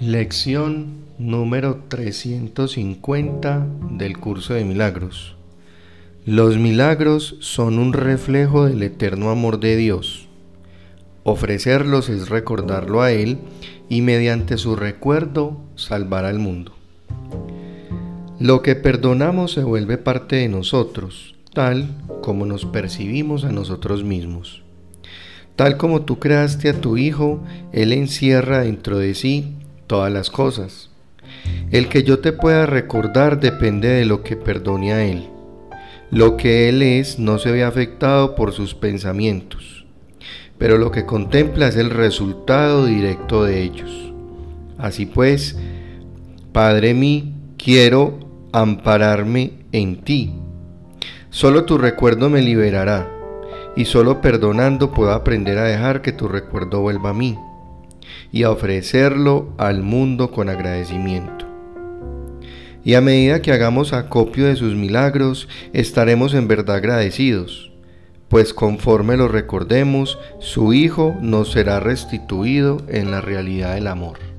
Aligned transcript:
Lección 0.00 1.04
número 1.18 1.82
350 1.88 3.66
del 3.90 4.16
curso 4.16 4.54
de 4.54 4.64
milagros. 4.64 5.36
Los 6.24 6.56
milagros 6.56 7.36
son 7.40 7.78
un 7.78 7.92
reflejo 7.92 8.64
del 8.64 8.82
eterno 8.82 9.28
amor 9.28 9.60
de 9.60 9.76
Dios. 9.76 10.26
Ofrecerlos 11.22 12.08
es 12.08 12.30
recordarlo 12.30 13.02
a 13.02 13.12
Él 13.12 13.40
y 13.90 14.00
mediante 14.00 14.56
su 14.56 14.74
recuerdo 14.74 15.60
salvar 15.76 16.24
al 16.24 16.38
mundo. 16.38 16.72
Lo 18.38 18.62
que 18.62 18.76
perdonamos 18.76 19.52
se 19.52 19.64
vuelve 19.64 19.98
parte 19.98 20.36
de 20.36 20.48
nosotros, 20.48 21.34
tal 21.52 21.90
como 22.22 22.46
nos 22.46 22.64
percibimos 22.64 23.44
a 23.44 23.52
nosotros 23.52 24.02
mismos. 24.02 24.62
Tal 25.56 25.76
como 25.76 26.00
tú 26.06 26.18
creaste 26.18 26.70
a 26.70 26.80
tu 26.80 26.96
Hijo, 26.96 27.44
Él 27.72 27.92
encierra 27.92 28.62
dentro 28.62 28.96
de 28.96 29.14
sí 29.14 29.56
todas 29.90 30.12
las 30.12 30.30
cosas. 30.30 30.88
El 31.72 31.88
que 31.88 32.04
yo 32.04 32.20
te 32.20 32.30
pueda 32.30 32.64
recordar 32.64 33.40
depende 33.40 33.88
de 33.88 34.04
lo 34.04 34.22
que 34.22 34.36
perdone 34.36 34.92
a 34.92 35.04
Él. 35.04 35.28
Lo 36.12 36.36
que 36.36 36.68
Él 36.68 36.80
es 36.82 37.18
no 37.18 37.40
se 37.40 37.50
ve 37.50 37.64
afectado 37.64 38.36
por 38.36 38.52
sus 38.52 38.76
pensamientos, 38.76 39.84
pero 40.58 40.78
lo 40.78 40.92
que 40.92 41.06
contempla 41.06 41.66
es 41.66 41.74
el 41.74 41.90
resultado 41.90 42.86
directo 42.86 43.42
de 43.42 43.64
ellos. 43.64 43.90
Así 44.78 45.06
pues, 45.06 45.58
Padre 46.52 46.94
mí, 46.94 47.34
quiero 47.58 48.20
ampararme 48.52 49.54
en 49.72 50.02
ti. 50.02 50.34
Solo 51.30 51.64
tu 51.64 51.78
recuerdo 51.78 52.30
me 52.30 52.42
liberará 52.42 53.10
y 53.74 53.86
solo 53.86 54.20
perdonando 54.20 54.92
puedo 54.92 55.10
aprender 55.10 55.58
a 55.58 55.64
dejar 55.64 56.00
que 56.00 56.12
tu 56.12 56.28
recuerdo 56.28 56.80
vuelva 56.80 57.10
a 57.10 57.14
mí 57.14 57.36
y 58.32 58.44
a 58.44 58.50
ofrecerlo 58.50 59.54
al 59.58 59.82
mundo 59.82 60.30
con 60.30 60.48
agradecimiento. 60.48 61.46
Y 62.84 62.94
a 62.94 63.00
medida 63.00 63.42
que 63.42 63.52
hagamos 63.52 63.92
acopio 63.92 64.46
de 64.46 64.56
sus 64.56 64.74
milagros, 64.74 65.48
estaremos 65.72 66.32
en 66.34 66.48
verdad 66.48 66.76
agradecidos, 66.76 67.72
pues 68.28 68.54
conforme 68.54 69.16
lo 69.16 69.26
recordemos, 69.28 70.18
su 70.38 70.72
Hijo 70.72 71.16
nos 71.20 71.50
será 71.50 71.80
restituido 71.80 72.80
en 72.88 73.10
la 73.10 73.20
realidad 73.20 73.74
del 73.74 73.88
amor. 73.88 74.29